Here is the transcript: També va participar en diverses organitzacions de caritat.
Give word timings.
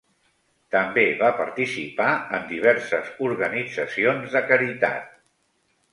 També 0.75 1.03
va 1.19 1.29
participar 1.41 2.09
en 2.37 2.49
diverses 2.53 3.11
organitzacions 3.29 4.35
de 4.39 4.45
caritat. 4.53 5.17